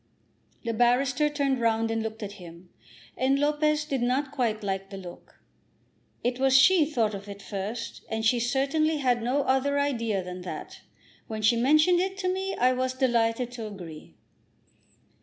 [0.63, 2.69] The barrister turned round and looked at him,
[3.15, 5.39] and Lopez did not quite like the look.
[6.23, 10.41] "It was she thought of it first, and she certainly had no other idea than
[10.41, 10.81] that.
[11.27, 14.15] When she mentioned it to me, I was delighted to agree."